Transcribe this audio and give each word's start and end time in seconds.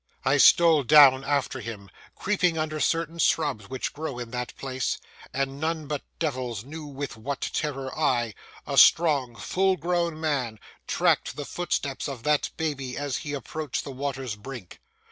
I 0.25 0.37
stole 0.37 0.81
down 0.83 1.23
after 1.23 1.59
him, 1.59 1.87
creeping 2.15 2.57
under 2.57 2.79
certain 2.79 3.19
shrubs 3.19 3.69
which 3.69 3.93
grow 3.93 4.17
in 4.17 4.31
that 4.31 4.55
place, 4.57 4.97
and 5.31 5.59
none 5.59 5.85
but 5.85 6.01
devils 6.17 6.63
know 6.65 6.87
with 6.87 7.17
what 7.17 7.41
terror 7.53 7.95
I, 7.95 8.33
a 8.65 8.79
strong, 8.79 9.35
full 9.35 9.77
grown 9.77 10.19
man, 10.19 10.57
tracked 10.87 11.35
the 11.35 11.45
footsteps 11.45 12.07
of 12.09 12.23
that 12.23 12.49
baby 12.57 12.97
as 12.97 13.17
he 13.17 13.33
approached 13.33 13.83
the 13.83 13.91
water's 13.91 14.35
brink. 14.35 14.81